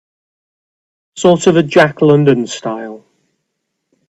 [1.15, 3.05] Sort of a Jack London style?